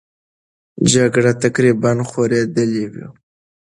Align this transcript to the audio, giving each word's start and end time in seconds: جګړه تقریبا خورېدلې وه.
جګړه 0.91 1.31
تقریبا 1.43 1.91
خورېدلې 2.09 2.85
وه. 2.93 3.05